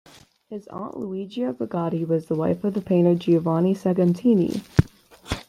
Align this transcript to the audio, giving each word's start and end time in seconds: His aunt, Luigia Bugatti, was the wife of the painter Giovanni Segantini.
His 0.49 0.65
aunt, 0.69 0.95
Luigia 0.97 1.53
Bugatti, 1.53 2.07
was 2.07 2.25
the 2.25 2.33
wife 2.33 2.63
of 2.63 2.73
the 2.73 2.81
painter 2.81 3.13
Giovanni 3.13 3.75
Segantini. 3.75 4.63